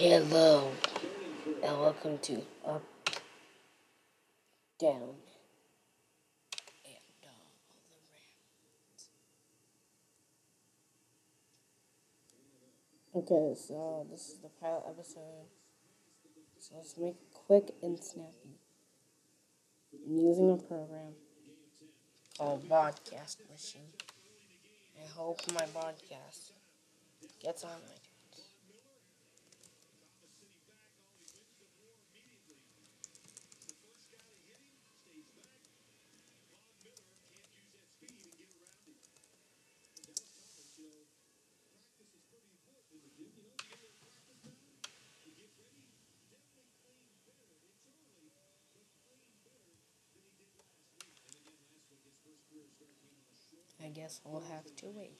Hello, 0.00 0.72
and 1.62 1.78
welcome 1.78 2.16
to 2.20 2.40
Up, 2.64 2.82
Down, 4.78 5.14
and 6.86 6.96
All 7.22 7.52
Around. 13.12 13.24
Okay, 13.26 13.54
so 13.60 14.06
this 14.10 14.28
is 14.30 14.38
the 14.42 14.48
pilot 14.58 14.84
episode. 14.88 15.48
So 16.60 16.76
let's 16.76 16.96
make 16.96 17.16
it 17.16 17.34
quick 17.34 17.74
and 17.82 18.02
snappy. 18.02 18.56
I'm 19.92 20.16
using 20.16 20.50
a 20.50 20.56
program 20.56 21.12
called 22.38 22.66
Broadcast 22.66 23.42
Machine. 23.50 23.92
I 24.98 25.06
hope 25.14 25.40
my 25.52 25.66
podcast 25.66 26.52
gets 27.42 27.64
on 27.64 27.72
iTunes. 27.72 28.09
I 53.90 53.92
guess 53.92 54.20
we'll 54.24 54.42
have 54.42 54.76
to 54.76 54.86
wait. 54.94 55.18